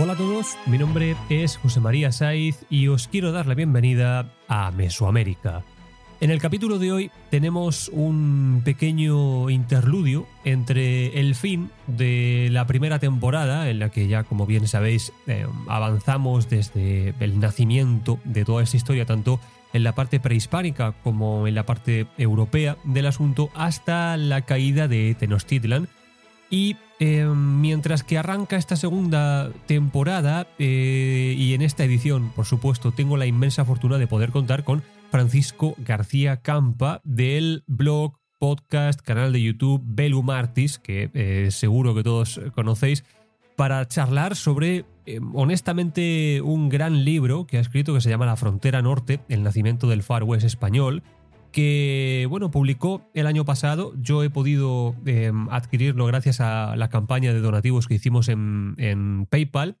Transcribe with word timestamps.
Hola 0.00 0.12
a 0.12 0.16
todos, 0.16 0.56
mi 0.66 0.78
nombre 0.78 1.16
es 1.28 1.56
José 1.56 1.80
María 1.80 2.12
Saiz 2.12 2.64
y 2.70 2.86
os 2.86 3.08
quiero 3.08 3.32
dar 3.32 3.46
la 3.46 3.54
bienvenida 3.54 4.30
a 4.46 4.70
Mesoamérica. 4.70 5.64
En 6.20 6.30
el 6.30 6.40
capítulo 6.40 6.78
de 6.78 6.92
hoy 6.92 7.10
tenemos 7.30 7.88
un 7.92 8.62
pequeño 8.64 9.50
interludio 9.50 10.28
entre 10.44 11.18
el 11.18 11.34
fin 11.34 11.72
de 11.88 12.48
la 12.52 12.64
primera 12.68 13.00
temporada, 13.00 13.68
en 13.68 13.80
la 13.80 13.88
que 13.88 14.06
ya, 14.06 14.22
como 14.22 14.46
bien 14.46 14.68
sabéis, 14.68 15.12
eh, 15.26 15.48
avanzamos 15.66 16.48
desde 16.48 17.12
el 17.18 17.40
nacimiento 17.40 18.20
de 18.22 18.44
toda 18.44 18.62
esta 18.62 18.76
historia, 18.76 19.04
tanto 19.04 19.40
en 19.72 19.82
la 19.82 19.96
parte 19.96 20.20
prehispánica 20.20 20.92
como 21.02 21.48
en 21.48 21.56
la 21.56 21.66
parte 21.66 22.06
europea 22.18 22.76
del 22.84 23.06
asunto, 23.06 23.50
hasta 23.52 24.16
la 24.16 24.42
caída 24.42 24.86
de 24.86 25.16
Tenochtitlan. 25.18 25.88
Y 26.50 26.76
eh, 27.00 27.24
mientras 27.24 28.02
que 28.02 28.18
arranca 28.18 28.56
esta 28.56 28.76
segunda 28.76 29.50
temporada 29.66 30.48
eh, 30.58 31.34
y 31.36 31.54
en 31.54 31.62
esta 31.62 31.84
edición, 31.84 32.30
por 32.34 32.44
supuesto, 32.44 32.92
tengo 32.92 33.16
la 33.16 33.26
inmensa 33.26 33.64
fortuna 33.64 33.98
de 33.98 34.06
poder 34.06 34.30
contar 34.30 34.64
con 34.64 34.82
Francisco 35.10 35.74
García 35.78 36.38
Campa 36.42 37.00
del 37.04 37.64
blog, 37.66 38.18
podcast, 38.38 39.00
canal 39.00 39.32
de 39.32 39.42
YouTube 39.42 39.82
Belum 39.84 40.30
Artis, 40.30 40.78
que 40.78 41.10
eh, 41.14 41.50
seguro 41.50 41.94
que 41.94 42.02
todos 42.02 42.40
conocéis, 42.54 43.04
para 43.58 43.86
charlar 43.88 44.36
sobre, 44.36 44.84
eh, 45.04 45.18
honestamente, 45.34 46.40
un 46.42 46.68
gran 46.68 47.04
libro 47.04 47.44
que 47.44 47.58
ha 47.58 47.60
escrito 47.60 47.92
que 47.92 48.00
se 48.00 48.08
llama 48.08 48.24
La 48.24 48.36
Frontera 48.36 48.82
Norte, 48.82 49.18
el 49.28 49.42
nacimiento 49.42 49.88
del 49.88 50.04
Far 50.04 50.22
West 50.22 50.44
español, 50.44 51.02
que 51.52 52.26
bueno, 52.28 52.50
publicó 52.50 53.10
el 53.14 53.26
año 53.26 53.44
pasado. 53.44 53.92
Yo 54.00 54.22
he 54.22 54.30
podido 54.30 54.94
eh, 55.06 55.32
adquirirlo 55.50 56.06
gracias 56.06 56.40
a 56.40 56.76
la 56.76 56.88
campaña 56.88 57.32
de 57.32 57.40
donativos 57.40 57.86
que 57.86 57.94
hicimos 57.94 58.28
en, 58.28 58.74
en, 58.78 59.26
PayPal, 59.26 59.78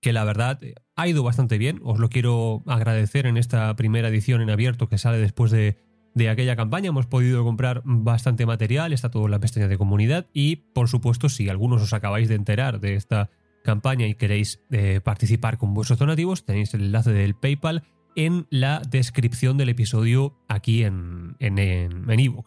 que 0.00 0.12
la 0.12 0.24
verdad 0.24 0.60
ha 0.96 1.08
ido 1.08 1.22
bastante 1.22 1.58
bien. 1.58 1.80
Os 1.84 1.98
lo 1.98 2.08
quiero 2.08 2.62
agradecer 2.66 3.26
en 3.26 3.36
esta 3.36 3.74
primera 3.76 4.08
edición 4.08 4.40
en 4.40 4.50
abierto 4.50 4.88
que 4.88 4.98
sale 4.98 5.18
después 5.18 5.50
de, 5.50 5.78
de 6.14 6.28
aquella 6.28 6.56
campaña. 6.56 6.88
Hemos 6.88 7.06
podido 7.06 7.44
comprar 7.44 7.82
bastante 7.84 8.44
material, 8.46 8.92
está 8.92 9.10
todo 9.10 9.26
en 9.26 9.30
la 9.30 9.38
pestaña 9.38 9.68
de 9.68 9.78
comunidad 9.78 10.26
y 10.32 10.56
por 10.56 10.88
supuesto 10.88 11.28
si 11.28 11.48
algunos 11.48 11.82
os 11.82 11.92
acabáis 11.92 12.28
de 12.28 12.34
enterar 12.34 12.80
de 12.80 12.94
esta 12.94 13.30
campaña 13.64 14.06
y 14.06 14.14
queréis 14.14 14.60
eh, 14.70 15.00
participar 15.02 15.58
con 15.58 15.74
vuestros 15.74 15.98
donativos, 15.98 16.44
tenéis 16.44 16.74
el 16.74 16.82
enlace 16.82 17.12
del 17.12 17.34
PayPal 17.34 17.84
en 18.18 18.48
la 18.50 18.82
descripción 18.90 19.56
del 19.58 19.68
episodio 19.68 20.34
aquí 20.48 20.82
en 20.82 21.36
en, 21.38 21.56
en. 21.56 22.44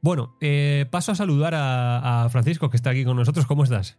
Bueno, 0.00 0.36
eh, 0.40 0.86
paso 0.92 1.10
a 1.10 1.16
saludar 1.16 1.56
a, 1.56 2.24
a, 2.24 2.28
Francisco, 2.28 2.70
que 2.70 2.76
está 2.76 2.90
aquí 2.90 3.04
con 3.04 3.16
nosotros. 3.16 3.44
¿Cómo 3.44 3.64
estás? 3.64 3.98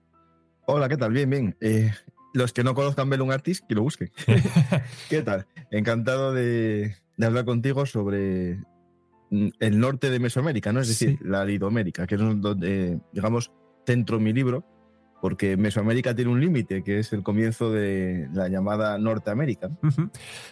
Hola, 0.65 0.87
¿qué 0.87 0.95
tal? 0.95 1.11
Bien, 1.11 1.29
bien. 1.29 1.57
Eh, 1.59 1.91
los 2.33 2.53
que 2.53 2.63
no 2.63 2.73
conozcan 2.73 3.09
Belum 3.09 3.31
Artist, 3.31 3.67
que 3.67 3.75
lo 3.75 3.81
busquen. 3.81 4.11
¿Qué 5.09 5.21
tal? 5.21 5.45
Encantado 5.71 6.33
de, 6.33 6.95
de, 7.17 7.25
hablar 7.25 7.43
contigo 7.43 7.85
sobre 7.85 8.61
el 9.29 9.79
norte 9.79 10.11
de 10.11 10.19
Mesoamérica, 10.19 10.71
¿no? 10.71 10.79
Es 10.79 10.87
decir, 10.87 11.17
sí. 11.17 11.27
la 11.27 11.43
Lidoamérica, 11.43 12.07
que 12.07 12.15
es 12.15 12.21
donde, 12.21 13.01
digamos, 13.11 13.51
centro 13.85 14.21
mi 14.21 14.31
libro 14.31 14.63
porque 15.21 15.57
Mesoamérica 15.57 16.15
tiene 16.15 16.31
un 16.31 16.39
límite, 16.39 16.83
que 16.83 16.99
es 16.99 17.13
el 17.13 17.23
comienzo 17.23 17.71
de 17.71 18.27
la 18.33 18.47
llamada 18.47 18.97
Norteamérica. 18.97 19.69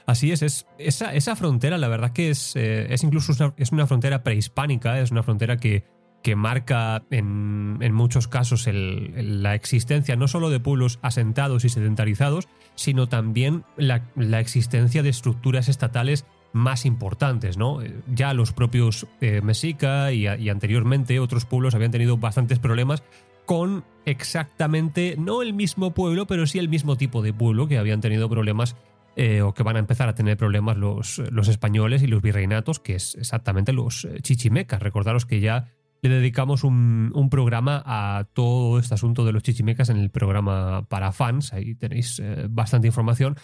Así 0.06 0.32
es, 0.32 0.42
es 0.42 0.68
esa, 0.78 1.14
esa, 1.14 1.36
frontera 1.36 1.78
la 1.78 1.88
verdad 1.88 2.12
que 2.12 2.30
es, 2.30 2.56
eh, 2.56 2.94
es 2.94 3.04
incluso 3.04 3.34
una, 3.34 3.54
es 3.58 3.72
una 3.72 3.88
frontera 3.88 4.24
prehispánica, 4.24 5.00
es 5.00 5.12
una 5.12 5.24
frontera 5.24 5.58
que, 5.58 5.86
que 6.24 6.36
marca 6.36 7.04
en, 7.10 7.78
en 7.82 7.94
muchos 7.94 8.28
casos 8.28 8.68
el, 8.68 9.42
la 9.42 9.56
existencia 9.56 10.16
no 10.16 10.28
solo 10.28 10.50
de 10.50 10.60
pueblos 10.60 11.00
asentados 11.02 11.66
y 11.66 11.70
sedentarizados, 11.70 12.48
sino 12.76 13.08
también 13.08 13.64
la, 13.78 14.04
la 14.16 14.40
existencia 14.40 15.04
de 15.04 15.10
estructuras 15.10 15.70
estatales 15.70 16.26
más 16.54 16.86
importantes, 16.86 17.58
¿no? 17.58 17.80
Ya 18.14 18.34
los 18.34 18.52
propios 18.52 19.08
eh, 19.22 19.42
Mexica 19.42 20.12
y, 20.12 20.28
anteriormente 20.50 21.20
otros 21.20 21.46
pueblos 21.46 21.76
habían 21.76 21.92
tenido 21.92 22.18
bastantes 22.18 22.60
problemas 22.60 23.04
con 23.48 23.86
exactamente, 24.06 25.16
no 25.18 25.42
el 25.42 25.54
mismo 25.54 25.94
pueblo, 25.94 26.28
pero 26.28 26.46
sí 26.46 26.60
el 26.60 26.70
mismo 26.70 26.98
tipo 26.98 27.24
de 27.24 27.34
pueblo 27.34 27.68
que 27.68 27.80
habían 27.80 28.02
tenido 28.02 28.30
problemas 28.30 28.76
eh, 29.16 29.42
o 29.42 29.54
que 29.54 29.64
van 29.64 29.78
a 29.78 29.80
empezar 29.80 30.10
a 30.10 30.14
tener 30.14 30.38
problemas 30.38 30.78
los, 30.78 31.18
los, 31.32 31.48
españoles 31.48 32.04
y 32.04 32.08
los 32.08 32.22
virreinatos, 32.22 32.80
que 32.80 32.96
es 32.96 33.16
exactamente 33.16 33.74
los 33.74 34.08
chichimecas. 34.22 34.82
Recordaros 34.84 35.26
que 35.26 35.40
ya 35.40 35.74
le 36.02 36.10
dedicamos 36.10 36.64
un, 36.64 37.12
un, 37.16 37.30
programa 37.30 37.82
a 37.86 38.28
todo 38.34 38.80
este 38.80 38.94
asunto 38.94 39.26
de 39.26 39.32
los 39.32 39.44
chichimecas 39.44 39.90
en 39.90 39.98
el 39.98 40.12
programa 40.12 40.86
para 40.88 41.12
fans, 41.14 41.54
ahí 41.54 41.74
tenéis 41.74 42.20
eh, 42.20 42.48
bastante 42.50 42.88
información. 42.88 43.38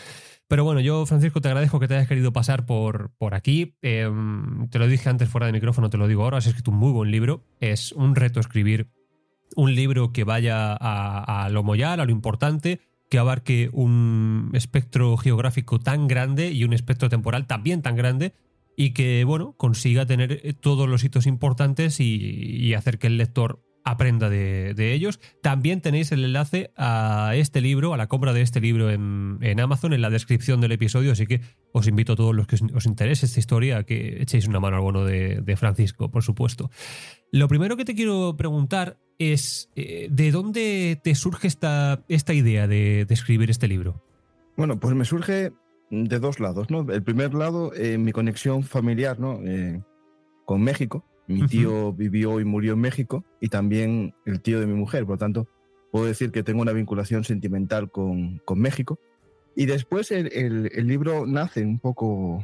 Pero 0.50 0.66
bueno, 0.66 0.82
yo, 0.82 1.06
Francisco, 1.06 1.40
te 1.40 1.48
agradezco 1.48 1.80
que 1.80 1.88
te 1.88 1.96
hayas 1.96 2.10
querido 2.10 2.34
pasar 2.34 2.66
por, 2.66 3.12
por 3.18 3.34
aquí. 3.34 3.76
Eh, 3.82 4.12
te 4.70 4.80
lo 4.80 4.88
dije 4.88 5.10
antes 5.10 5.30
fuera 5.30 5.48
de 5.48 5.54
micrófono, 5.54 5.90
te 5.90 5.98
lo 5.98 6.08
digo 6.08 6.24
ahora, 6.24 6.38
has 6.38 6.48
escrito 6.48 6.72
un 6.72 6.78
muy 6.78 6.92
buen 6.92 7.10
libro. 7.10 7.46
Es 7.62 7.94
un 7.94 8.16
reto 8.16 8.42
escribir 8.42 8.90
un 9.56 9.76
libro 9.76 10.12
que 10.12 10.24
vaya 10.24 10.74
a, 10.80 11.50
lo 11.50 11.64
mollar, 11.64 12.00
a 12.00 12.06
lo 12.06 12.12
importante, 12.12 12.80
que 13.10 13.20
abarque 13.20 13.70
un 13.74 14.50
espectro 14.54 15.18
geográfico 15.18 15.80
tan 15.80 16.08
grande 16.08 16.52
y 16.52 16.64
un 16.64 16.74
espectro 16.74 17.10
temporal 17.10 17.46
también 17.46 17.82
tan 17.82 17.96
grande 17.96 18.34
y 18.76 18.92
que, 18.92 19.24
bueno, 19.24 19.54
consiga 19.58 20.06
tener 20.06 20.56
todos 20.60 20.90
los 20.90 21.04
hitos 21.04 21.28
importantes 21.28 22.00
y, 22.00 22.74
hacer 22.74 22.98
que 22.98 23.08
el 23.08 23.18
lector 23.18 23.64
aprenda 23.86 24.30
de, 24.30 24.94
ellos. 24.94 25.20
También 25.42 25.82
tenéis 25.82 26.12
el 26.12 26.24
enlace 26.24 26.72
a 26.76 27.34
este 27.36 27.62
libro, 27.62 27.94
a 27.94 27.98
la 27.98 28.08
compra 28.08 28.34
de 28.34 28.42
este 28.42 28.62
libro 28.62 28.90
en, 28.90 29.38
en, 29.42 29.60
Amazon, 29.60 29.94
en 29.94 30.02
la 30.02 30.10
descripción 30.10 30.62
del 30.62 30.72
episodio, 30.72 31.12
así 31.12 31.28
que 31.28 31.42
os 31.72 31.88
invito 31.88 32.14
a 32.14 32.16
todos 32.16 32.34
los 32.34 32.48
que 32.48 32.56
os 32.74 32.86
interese 32.86 33.26
esta 33.26 33.40
historia 33.40 33.78
a 33.78 33.84
que 33.84 34.22
echéis 34.22 34.48
una 34.48 34.60
mano 34.60 34.78
al 34.78 34.82
bono 34.82 35.06
de, 35.06 35.42
de 35.42 35.56
Francisco, 35.58 36.10
por 36.10 36.24
supuesto. 36.24 36.72
Lo 37.32 37.48
primero 37.48 37.78
que 37.78 37.86
te 37.86 37.94
quiero 37.94 38.36
preguntar 38.38 38.98
es, 39.32 39.70
eh, 39.76 40.08
¿de 40.12 40.32
dónde 40.32 41.00
te 41.04 41.16
surge 41.16 41.48
esta, 41.48 42.04
esta 42.08 42.34
idea 42.34 42.68
de, 42.68 43.06
de, 43.06 43.14
escribir 43.14 43.50
este 43.50 43.68
libro? 43.68 44.04
Bueno, 44.58 44.80
pues 44.80 44.96
me 44.96 45.06
surge 45.06 45.52
de 45.90 46.20
dos 46.20 46.40
lados, 46.40 46.70
¿no? 46.70 46.86
El 46.92 47.04
primer 47.04 47.34
lado, 47.34 47.72
eh, 47.76 47.98
mi 47.98 48.12
conexión 48.12 48.64
familiar, 48.64 49.20
¿no? 49.20 49.40
Eh, 49.46 49.82
con 50.46 50.62
México, 50.62 51.06
mi 51.28 51.46
tío 51.48 51.88
uh 51.88 51.92
-huh. 51.92 51.96
vivió 51.96 52.40
y 52.40 52.46
murió 52.46 52.74
en 52.74 52.80
México 52.80 53.24
y 53.40 53.50
también 53.50 54.14
el 54.26 54.42
tío 54.42 54.60
de 54.60 54.68
mi 54.68 54.74
mujer, 54.74 55.06
por 55.06 55.16
lo 55.16 55.20
tanto, 55.20 55.48
puedo 55.92 56.06
decir 56.06 56.32
que 56.32 56.44
tengo 56.44 56.62
una 56.62 56.74
vinculación 56.74 57.24
sentimental 57.24 57.92
con, 57.92 58.40
con 58.46 58.60
México. 58.60 59.00
Y 59.56 59.68
después 59.68 60.12
el, 60.12 60.34
el, 60.34 60.72
el, 60.74 60.88
libro 60.88 61.28
nace 61.28 61.64
un 61.64 61.78
poco 61.78 62.44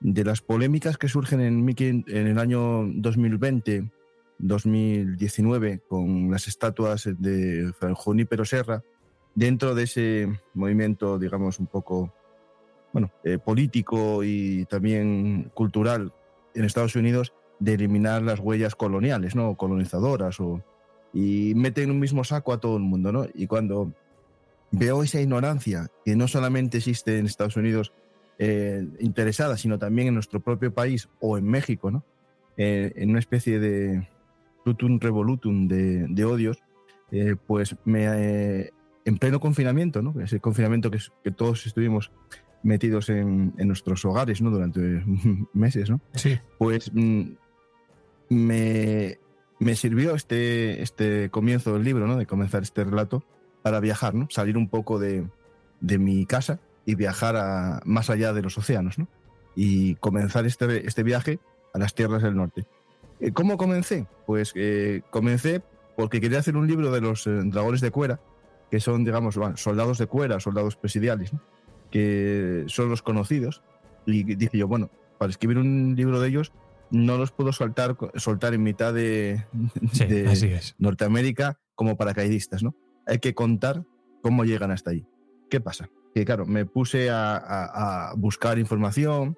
de 0.00 0.24
las 0.24 0.42
polémicas 0.42 0.98
que 0.98 1.08
surgen 1.08 1.40
en, 1.40 1.66
en 1.78 2.26
el 2.26 2.38
año 2.38 2.86
2020, 2.94 3.90
2019, 4.38 5.80
con 5.88 6.30
las 6.30 6.48
estatuas 6.48 7.08
de 7.18 7.72
Junípero 7.94 8.44
Serra, 8.44 8.82
dentro 9.34 9.74
de 9.74 9.84
ese 9.84 10.28
movimiento, 10.54 11.18
digamos, 11.18 11.60
un 11.60 11.66
poco 11.66 12.12
bueno, 12.92 13.12
eh, 13.24 13.38
político 13.38 14.24
y 14.24 14.64
también 14.66 15.50
cultural 15.54 16.12
en 16.54 16.64
Estados 16.64 16.96
Unidos 16.96 17.34
de 17.58 17.74
eliminar 17.74 18.22
las 18.22 18.40
huellas 18.40 18.74
coloniales, 18.74 19.34
¿no? 19.34 19.54
colonizadoras, 19.56 20.40
o, 20.40 20.62
y 21.12 21.52
mete 21.54 21.82
en 21.82 21.90
un 21.90 22.00
mismo 22.00 22.24
saco 22.24 22.52
a 22.52 22.60
todo 22.60 22.76
el 22.78 22.82
mundo, 22.82 23.12
¿no? 23.12 23.26
Y 23.34 23.46
cuando 23.46 23.92
veo 24.70 25.02
esa 25.02 25.20
ignorancia 25.20 25.88
que 26.04 26.16
no 26.16 26.28
solamente 26.28 26.78
existe 26.78 27.18
en 27.18 27.26
Estados 27.26 27.56
Unidos 27.56 27.92
eh, 28.38 28.86
interesada, 29.00 29.56
sino 29.56 29.78
también 29.78 30.08
en 30.08 30.14
nuestro 30.14 30.40
propio 30.40 30.72
país 30.72 31.08
o 31.20 31.38
en 31.38 31.46
México, 31.46 31.90
¿no? 31.90 32.02
Eh, 32.56 32.92
en 32.96 33.10
una 33.10 33.18
especie 33.18 33.58
de 33.58 34.08
tutum 34.66 34.98
revolutum 34.98 35.68
de, 35.68 36.06
de 36.08 36.24
odios, 36.24 36.58
pues 37.46 37.76
me, 37.84 38.72
en 39.04 39.18
pleno 39.18 39.38
confinamiento, 39.38 40.02
¿no? 40.02 40.20
ese 40.20 40.40
confinamiento 40.40 40.90
que, 40.90 40.98
que 41.22 41.30
todos 41.30 41.64
estuvimos 41.66 42.10
metidos 42.64 43.08
en, 43.08 43.54
nuestros 43.58 44.04
hogares 44.04 44.42
¿no? 44.42 44.50
durante 44.50 44.80
meses, 45.52 45.88
¿no? 45.88 46.00
Sí. 46.14 46.38
Pues 46.58 46.90
mm, 46.92 47.22
me, 48.30 49.18
me, 49.60 49.76
sirvió 49.76 50.16
este, 50.16 50.82
este 50.82 51.30
comienzo 51.30 51.72
del 51.74 51.84
libro, 51.84 52.08
¿no? 52.08 52.16
de 52.16 52.26
comenzar 52.26 52.64
este 52.64 52.82
relato, 52.82 53.24
para 53.62 53.78
viajar, 53.78 54.14
¿no? 54.14 54.26
salir 54.30 54.56
un 54.56 54.68
poco 54.68 54.98
de, 54.98 55.28
de 55.80 55.98
mi 55.98 56.26
casa 56.26 56.58
y 56.84 56.96
viajar 56.96 57.36
a, 57.36 57.80
más 57.84 58.10
allá 58.10 58.32
de 58.32 58.42
los 58.42 58.58
océanos, 58.58 58.98
¿no? 58.98 59.06
y 59.54 59.94
comenzar 59.96 60.44
este, 60.44 60.86
este 60.88 61.04
viaje 61.04 61.38
a 61.72 61.78
las 61.78 61.94
tierras 61.94 62.22
del 62.22 62.34
norte. 62.34 62.66
Eh, 63.20 63.32
¿Cómo 63.32 63.56
comencé? 63.56 64.06
Pues 64.26 64.52
eh, 64.54 65.02
comencé 65.10 65.62
porque 65.96 66.20
quería 66.20 66.38
hacer 66.38 66.56
un 66.56 66.66
libro 66.66 66.90
de 66.92 67.00
los 67.00 67.26
eh, 67.26 67.30
dragones 67.44 67.80
de 67.80 67.90
cuera, 67.90 68.20
que 68.70 68.80
son, 68.80 69.04
digamos, 69.04 69.38
soldados 69.54 69.98
de 69.98 70.06
cuera, 70.06 70.40
soldados 70.40 70.76
presidiales, 70.76 71.32
¿no? 71.32 71.40
que 71.90 72.64
son 72.66 72.90
los 72.90 73.02
conocidos. 73.02 73.62
Y 74.06 74.22
dije 74.22 74.58
yo, 74.58 74.68
bueno, 74.68 74.90
para 75.18 75.30
escribir 75.30 75.58
un 75.58 75.94
libro 75.96 76.20
de 76.20 76.28
ellos 76.28 76.52
no 76.90 77.16
los 77.18 77.32
puedo 77.32 77.52
soltar, 77.52 77.96
soltar 78.14 78.54
en 78.54 78.62
mitad 78.62 78.94
de, 78.94 79.44
Norteamérica 80.78 81.58
como 81.74 81.96
paracaidistas, 81.96 82.62
¿no? 82.62 82.76
Hay 83.06 83.18
que 83.18 83.34
contar 83.34 83.84
cómo 84.22 84.44
llegan 84.44 84.70
hasta 84.70 84.90
ahí. 84.90 85.06
¿Qué 85.50 85.60
pasa? 85.60 85.88
Que 86.14 86.24
claro, 86.24 86.46
me 86.46 86.64
puse 86.64 87.08
a, 87.10 88.12
buscar 88.16 88.58
información, 88.58 89.36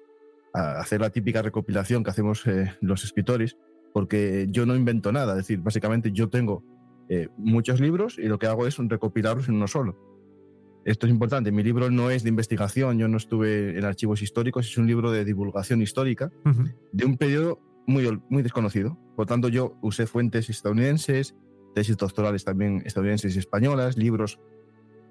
a 0.53 0.79
hacer 0.79 1.01
la 1.01 1.09
típica 1.09 1.41
recopilación 1.41 2.03
que 2.03 2.11
hacemos 2.11 2.45
eh, 2.47 2.75
los 2.81 3.03
escritores, 3.03 3.57
porque 3.93 4.47
yo 4.49 4.65
no 4.65 4.75
invento 4.75 5.11
nada, 5.11 5.33
es 5.33 5.39
decir, 5.39 5.59
básicamente 5.59 6.11
yo 6.11 6.29
tengo 6.29 6.63
eh, 7.09 7.27
muchos 7.37 7.79
libros 7.79 8.17
y 8.19 8.23
lo 8.23 8.37
que 8.37 8.47
hago 8.47 8.67
es 8.67 8.77
recopilarlos 8.77 9.49
en 9.49 9.55
uno 9.55 9.67
solo. 9.67 9.97
Esto 10.85 11.07
es 11.07 11.11
importante. 11.11 11.51
Mi 11.51 11.63
libro 11.63 11.89
no 11.89 12.09
es 12.09 12.23
de 12.23 12.29
investigación, 12.29 12.97
yo 12.97 13.07
no 13.07 13.17
estuve 13.17 13.77
en 13.77 13.83
archivos 13.83 14.21
históricos, 14.21 14.67
es 14.67 14.77
un 14.77 14.87
libro 14.87 15.11
de 15.11 15.25
divulgación 15.25 15.81
histórica 15.81 16.31
de 16.91 17.05
un 17.05 17.17
periodo 17.17 17.59
muy, 17.85 18.21
muy 18.29 18.43
desconocido. 18.43 18.97
Por 19.15 19.25
tanto, 19.25 19.49
yo 19.49 19.77
usé 19.81 20.07
fuentes 20.07 20.49
estadounidenses, 20.49 21.35
tesis 21.75 21.97
doctorales 21.97 22.45
también 22.45 22.81
estadounidenses 22.85 23.35
y 23.35 23.39
españolas, 23.39 23.97
libros 23.97 24.39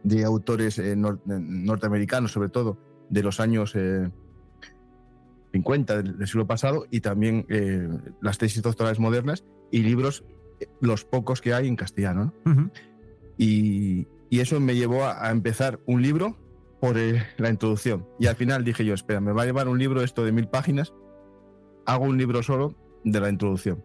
de 0.04 0.24
autores 0.24 0.78
eh, 0.78 0.96
norteamericanos, 0.96 2.32
sobre 2.32 2.48
todo 2.48 2.78
de 3.10 3.22
los 3.22 3.40
años 3.40 3.74
50 5.62 5.94
eh, 5.94 6.02
del, 6.02 6.26
siglo 6.26 6.46
pasado, 6.46 6.86
y 6.90 7.00
también 7.00 7.46
eh, 7.48 7.88
las 8.20 8.38
tesis 8.38 8.62
doctorales 8.62 8.98
modernas 8.98 9.44
y 9.70 9.82
libros, 9.82 10.24
los 10.80 11.04
pocos 11.04 11.40
que 11.40 11.54
hay 11.54 11.68
en 11.68 11.76
castellano. 11.76 12.32
y, 13.36 14.06
y 14.30 14.40
eso 14.40 14.60
me 14.60 14.74
llevó 14.74 15.04
a, 15.04 15.30
empezar 15.30 15.80
un 15.86 16.02
libro 16.02 16.36
por 16.80 16.98
eh, 16.98 17.24
la 17.38 17.50
introducción. 17.50 18.06
Y 18.18 18.26
al 18.26 18.36
final 18.36 18.64
dije 18.64 18.84
yo, 18.84 18.94
espera, 18.94 19.20
me 19.20 19.32
va 19.32 19.42
a 19.42 19.46
llevar 19.46 19.68
un 19.68 19.78
libro 19.78 20.02
esto 20.02 20.24
de 20.24 20.32
mil 20.32 20.48
páginas, 20.48 20.92
hago 21.86 22.04
un 22.04 22.18
libro 22.18 22.42
solo 22.42 22.74
de 23.04 23.20
la 23.20 23.30
introducción. 23.30 23.84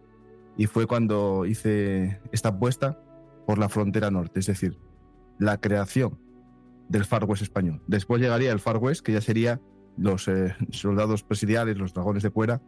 Y 0.56 0.66
fue 0.66 0.86
cuando 0.86 1.46
hice 1.46 2.20
esta 2.30 2.50
apuesta 2.50 3.00
por 3.46 3.58
la 3.58 3.68
frontera 3.68 4.10
norte, 4.10 4.40
es 4.40 4.46
decir, 4.46 4.78
la 5.38 5.60
creación 5.60 6.18
del 6.88 7.04
Far 7.04 7.24
West 7.24 7.42
español. 7.42 7.82
Después 7.86 8.20
llegaría 8.20 8.52
el 8.52 8.60
Far 8.60 8.76
West, 8.76 9.04
que 9.04 9.12
ya 9.12 9.20
sería 9.20 9.60
los 9.96 10.28
eh, 10.28 10.54
soldados 10.70 11.22
presidiales, 11.22 11.76
los 11.76 11.94
dragones 11.94 12.22
de 12.22 12.30
cuera, 12.30 12.60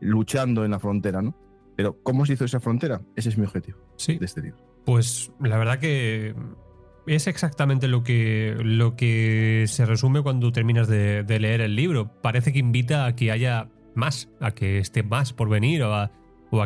luchando 0.00 0.64
en 0.64 0.70
la 0.70 0.78
frontera, 0.78 1.22
¿no? 1.22 1.34
Pero 1.76 2.02
¿cómo 2.02 2.26
se 2.26 2.34
hizo 2.34 2.44
esa 2.44 2.60
frontera? 2.60 3.00
Ese 3.16 3.30
es 3.30 3.38
mi 3.38 3.44
objetivo 3.44 3.78
sí. 3.96 4.18
de 4.18 4.24
este 4.24 4.42
libro. 4.42 4.58
Pues 4.84 5.32
la 5.40 5.56
verdad 5.56 5.78
que 5.78 6.34
es 7.06 7.26
exactamente 7.26 7.88
lo 7.88 8.02
que, 8.02 8.56
lo 8.62 8.96
que 8.96 9.64
se 9.68 9.86
resume 9.86 10.22
cuando 10.22 10.52
terminas 10.52 10.88
de, 10.88 11.24
leer 11.26 11.60
el 11.60 11.76
libro. 11.76 12.12
Parece 12.22 12.52
que 12.52 12.58
invita 12.58 13.06
a 13.06 13.16
que 13.16 13.30
haya 13.30 13.68
más, 13.94 14.28
a 14.40 14.52
que 14.52 14.78
esté 14.78 15.02
más 15.02 15.32
por 15.32 15.48
venir 15.48 15.82
o 15.82 15.94
a, 15.94 16.10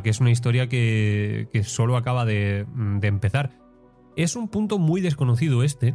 que 0.02 0.11
es 0.11 0.20
una 0.20 0.31
historia 0.31 0.69
que, 0.69 1.49
solo 1.64 1.97
acaba 1.97 2.25
de, 2.25 2.67
empezar. 3.02 3.59
Es 4.17 4.37
un 4.37 4.49
punto 4.49 4.79
muy 4.79 5.00
desconocido 5.00 5.62
este. 5.62 5.94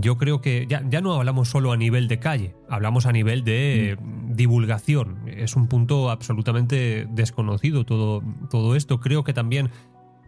Yo 0.00 0.16
creo 0.16 0.40
que 0.40 0.66
ya, 0.68 0.82
ya, 0.88 1.00
no 1.00 1.14
hablamos 1.14 1.48
solo 1.48 1.72
a 1.72 1.76
nivel 1.76 2.08
de 2.08 2.18
calle, 2.18 2.54
hablamos 2.68 3.06
a 3.06 3.12
nivel 3.12 3.44
de 3.44 3.96
mm. 4.00 4.34
divulgación. 4.34 5.18
Es 5.26 5.56
un 5.56 5.68
punto 5.68 6.10
absolutamente 6.10 7.06
desconocido 7.10 7.84
todo, 7.84 8.22
todo 8.50 8.76
esto. 8.76 9.00
Creo 9.00 9.24
que 9.24 9.32
también 9.32 9.70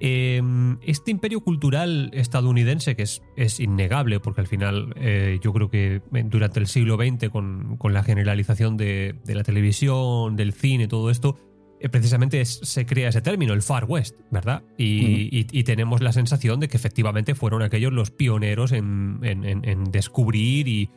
Em, 0.00 0.78
este 0.82 1.10
imperio 1.10 1.40
cultural 1.40 2.10
estadounidense, 2.12 2.94
que 2.94 3.02
es, 3.02 3.22
es 3.36 3.58
innegable, 3.58 4.20
porque 4.20 4.40
al 4.40 4.46
final 4.46 4.94
eh, 4.96 5.40
yo 5.42 5.52
creo 5.52 5.70
que 5.70 6.02
durante 6.26 6.60
el 6.60 6.68
siglo 6.68 6.96
XX, 6.96 7.30
con, 7.30 7.76
con 7.78 7.92
la 7.92 8.04
generalización 8.04 8.76
de, 8.76 9.16
de, 9.24 9.34
la 9.34 9.42
televisión, 9.42 10.36
del 10.36 10.52
cine, 10.52 10.86
todo 10.86 11.10
esto, 11.10 11.36
eh, 11.80 11.88
precisamente 11.88 12.44
se 12.44 12.86
crea 12.86 13.08
ese 13.08 13.20
término, 13.22 13.52
el 13.52 13.62
Far 13.62 13.84
West, 13.86 14.16
¿verdad? 14.30 14.62
Y, 14.76 15.28
y, 15.30 15.64
tenemos 15.64 16.02
la 16.02 16.12
sensación 16.12 16.60
de 16.60 16.68
que 16.68 16.76
efectivamente 16.76 17.34
fueron 17.34 17.62
aquellos 17.62 17.92
los 17.92 18.10
pioneros 18.10 18.72
en, 18.72 19.20
en, 19.22 19.44
en 19.44 19.84
descubrir 19.84 20.68
y, 20.68 20.90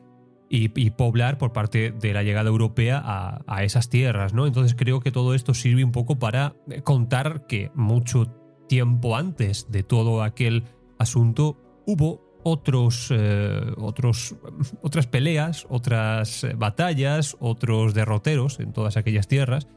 y, 0.50 0.90
poblar 0.92 1.38
por 1.38 1.54
parte 1.54 1.92
de 1.92 2.14
la 2.14 2.24
llegada 2.24 2.50
europea 2.50 3.02
a, 3.04 3.42
a, 3.48 3.64
esas 3.64 3.90
tierras, 3.90 4.34
¿no? 4.34 4.48
Entonces 4.48 4.76
creo 4.76 5.00
que 5.00 5.12
todo 5.12 5.34
esto 5.34 5.54
sirve 5.54 5.84
un 5.84 5.92
poco 5.92 6.20
para 6.20 6.56
contar 6.84 7.46
que 7.48 7.72
mucho 7.74 8.26
tiempo 8.68 9.16
antes 9.16 9.72
de 9.72 9.84
todo 9.84 10.24
aquel 10.24 10.64
asunto 10.98 11.58
hubo 11.86 12.31
otros, 12.44 13.10
eh, 13.12 13.62
otros, 13.78 14.36
otras 14.82 15.08
peleas, 15.08 15.66
otras 15.70 16.44
eh, 16.44 16.54
batallas, 16.56 17.36
otros 17.40 17.94
derroteros 17.94 18.60
en 18.60 18.74
todas 18.74 18.98
aquellas 18.98 19.28
tierras. 19.28 19.68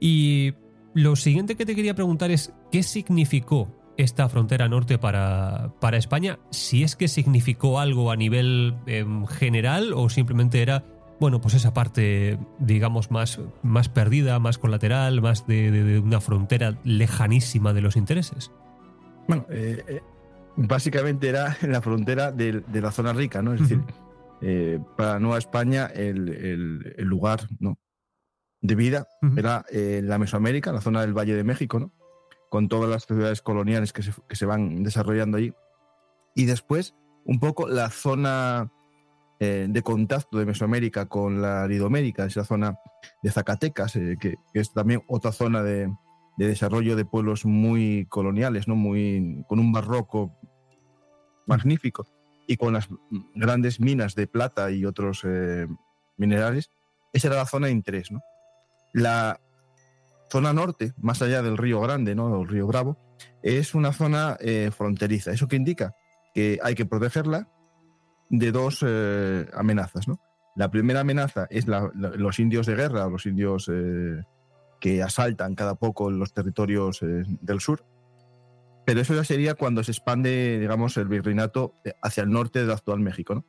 Y 0.00 0.54
lo 0.94 1.16
siguiente 1.16 1.56
que 1.56 1.66
te 1.66 1.74
quería 1.74 1.94
preguntar 1.94 2.30
es, 2.30 2.52
¿qué 2.70 2.82
significó 2.82 3.68
esta 3.96 4.28
frontera 4.28 4.68
norte 4.68 4.98
para, 4.98 5.74
para 5.80 5.96
España? 5.96 6.38
Si 6.50 6.82
es 6.82 6.96
que 6.96 7.08
significó 7.08 7.78
algo 7.78 8.10
a 8.10 8.16
nivel 8.16 8.74
em, 8.86 9.26
general 9.26 9.92
o 9.94 10.08
simplemente 10.08 10.62
era 10.62 10.84
bueno, 11.22 11.40
pues 11.40 11.54
esa 11.54 11.72
parte, 11.72 12.36
digamos, 12.58 13.12
más, 13.12 13.38
más 13.62 13.88
perdida, 13.88 14.40
más 14.40 14.58
colateral, 14.58 15.22
más 15.22 15.46
de, 15.46 16.02
una 16.04 16.20
frontera 16.20 16.76
lejanísima 16.82 17.72
de 17.72 17.80
los 17.80 17.94
intereses. 17.94 18.50
Bueno, 19.28 19.46
eh, 19.48 19.84
eh, 19.86 20.00
básicamente 20.56 21.28
era 21.28 21.56
la 21.62 21.80
frontera 21.82 22.32
de, 22.32 22.62
la 22.72 22.90
zona 22.92 23.12
rica, 23.12 23.42
¿no? 23.42 23.54
Es 23.54 23.60
decir, 23.60 23.80
eh, 24.40 24.80
para 24.96 25.18
Nueva 25.18 25.38
España 25.38 25.86
el, 25.86 26.94
lugar 26.98 27.48
¿no? 27.60 27.78
de 28.60 28.74
vida 28.74 29.06
era 29.36 29.64
la 29.70 30.18
Mesoamérica, 30.18 30.72
la 30.72 30.80
zona 30.80 31.00
del 31.00 31.16
Valle 31.16 31.34
de 31.34 31.44
México, 31.44 31.80
¿no? 31.80 31.92
Con 32.50 32.68
todas 32.68 32.90
las 32.90 33.06
ciudades 33.06 33.40
coloniales 33.42 33.92
que 33.92 34.02
se, 34.02 34.12
que 34.28 34.36
se 34.36 34.46
van 34.46 34.82
desarrollando 34.82 35.38
allí. 35.38 35.54
Y 36.34 36.44
después, 36.44 36.94
un 37.24 37.40
poco 37.40 37.66
la 37.66 37.90
zona 37.90 38.70
eh, 39.44 39.66
de 39.68 39.82
contacto 39.82 40.38
de 40.38 40.46
Mesoamérica 40.46 41.06
con 41.06 41.42
la 41.42 41.64
Aridomérica, 41.64 42.26
esa 42.26 42.44
zona 42.44 42.78
de 43.24 43.30
Zacatecas, 43.32 43.96
eh, 43.96 44.16
que, 44.20 44.36
es 44.54 44.72
también 44.72 45.02
otra 45.08 45.32
zona 45.32 45.64
de, 45.64 45.92
desarrollo 46.36 46.94
de 46.94 47.04
pueblos 47.04 47.44
muy 47.44 48.06
coloniales, 48.08 48.68
¿no? 48.68 48.76
muy, 48.76 49.44
con 49.48 49.58
un 49.58 49.72
barroco 49.72 50.38
magnífico 51.46 52.06
y 52.46 52.56
con 52.56 52.74
las 52.74 52.88
grandes 53.34 53.80
minas 53.80 54.14
de 54.14 54.26
plata 54.26 54.70
y 54.70 54.84
otros 54.84 55.22
eh, 55.24 55.66
minerales. 56.16 56.70
Esa 57.12 57.28
era 57.28 57.36
la 57.36 57.46
zona 57.46 57.66
de 57.66 57.72
interés. 57.72 58.10
¿no? 58.10 58.20
La 58.92 59.40
zona 60.30 60.52
norte, 60.52 60.92
más 60.98 61.22
allá 61.22 61.42
del 61.42 61.58
río 61.58 61.80
Grande, 61.80 62.14
¿no? 62.14 62.40
el 62.40 62.48
río 62.48 62.66
Bravo, 62.66 62.98
es 63.42 63.74
una 63.74 63.92
zona 63.92 64.38
fronteriza. 64.76 65.32
¿Eso 65.32 65.46
qué 65.46 65.56
indica? 65.56 65.94
Que 66.34 66.58
hay 66.62 66.74
que 66.74 66.86
protegerla, 66.86 67.48
de 68.32 68.50
dos 68.50 68.84
eh, 68.84 69.46
amenazas. 69.54 70.08
¿no? 70.08 70.18
La 70.56 70.70
primera 70.70 71.00
amenaza 71.00 71.46
es 71.50 71.66
los 71.66 72.38
indios 72.40 72.66
de 72.66 72.74
guerra, 72.74 73.06
los 73.06 73.26
indios 73.26 73.70
eh, 73.72 74.22
que 74.80 75.02
asaltan 75.02 75.54
cada 75.54 75.76
poco 75.76 76.10
los 76.10 76.32
territorios 76.32 77.02
eh, 77.02 77.22
del 77.40 77.60
sur. 77.60 77.84
Pero 78.84 79.00
eso 79.00 79.14
ya 79.14 79.24
sería 79.24 79.54
cuando 79.54 79.84
se 79.84 79.92
expande, 79.92 80.58
digamos, 80.58 80.96
el 80.96 81.08
virreinato 81.08 81.74
hacia 82.02 82.24
el 82.24 82.30
norte 82.30 82.60
del 82.60 82.70
actual 82.70 83.00
México, 83.00 83.34
¿no? 83.34 83.44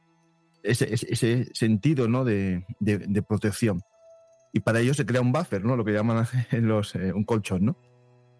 Ese, 0.61 0.93
ese, 0.93 1.49
sentido 1.53 2.07
¿no? 2.07 2.23
de, 2.23 2.65
de, 2.79 3.21
protección. 3.21 3.81
Y 4.53 4.61
para 4.61 4.79
ello 4.79 4.93
se 4.93 5.05
crea 5.05 5.19
un 5.19 5.33
buffer, 5.33 5.65
¿no? 5.65 5.75
Lo 5.75 5.83
que 5.83 5.91
llaman 5.91 6.25
los, 6.51 6.95
eh, 6.95 7.11
un 7.11 7.25
colchón, 7.25 7.65
¿no? 7.65 7.77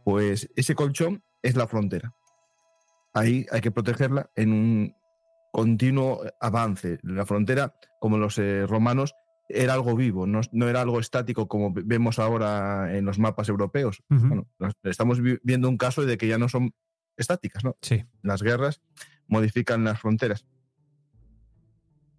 Pues 0.06 0.50
ese 0.56 0.76
colchón 0.76 1.24
es 1.42 1.56
la 1.56 1.68
frontera. 1.68 2.14
Ahí 3.14 3.46
hay 3.52 3.62
que 3.62 3.72
protegerla 3.72 4.30
en 4.36 4.54
un 4.54 4.96
continuo 5.52 6.22
avance. 6.40 7.00
La 7.04 7.26
frontera, 7.26 7.76
como 8.00 8.18
los 8.18 8.38
eh, 8.38 8.66
romanos, 8.68 9.16
era 9.50 9.74
algo 9.74 9.96
vivo, 9.96 10.26
no, 10.26 10.42
era 10.68 10.82
algo 10.82 11.00
estático 11.00 11.48
como 11.48 11.74
vemos 11.74 12.20
ahora 12.20 12.96
en 12.98 13.06
los 13.06 13.20
mapas 13.20 13.50
europeos. 13.50 14.04
estamos 14.84 15.20
viendo 15.44 15.70
un 15.70 15.78
caso 15.78 16.06
de 16.06 16.18
que 16.18 16.28
ya 16.28 16.38
no 16.38 16.50
son 16.50 16.74
estáticas, 17.18 17.64
¿no? 17.64 17.78
Sí. 17.82 18.06
Las 18.22 18.42
guerras 18.42 18.82
modifican 19.28 19.84
las 19.84 20.00
fronteras. 20.00 20.46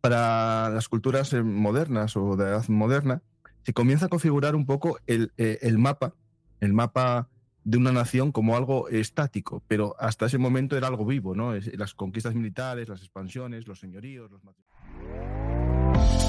Para 0.00 0.69
las 0.71 0.88
culturas 0.88 1.33
eh, 1.33 1.43
modernas 1.43 2.16
o 2.16 2.37
de 2.37 2.45
edad 2.45 2.69
moderna, 2.69 3.23
se 3.62 3.73
comienza 3.73 4.07
a 4.07 4.09
configurar 4.09 4.54
un 4.54 4.66
poco 4.66 4.99
el, 5.07 5.33
eh, 5.38 5.59
el 5.62 5.78
mapa, 5.78 6.14
el 6.61 6.75
mapa 6.75 7.31
de 7.64 7.78
una 7.78 7.93
nación 7.93 8.31
como 8.31 8.57
algo 8.57 8.88
estático, 8.90 9.62
pero 9.66 9.97
hasta 9.99 10.26
ese 10.26 10.37
momento 10.37 10.76
era 10.76 10.87
algo 10.87 11.07
vivo, 11.07 11.35
¿no? 11.35 11.54
Las 11.54 11.95
conquistas 11.95 12.35
militares, 12.35 12.90
las 12.90 13.00
expansiones, 13.00 13.66
los 13.66 13.81
señoríos, 13.81 14.31
los 14.31 14.45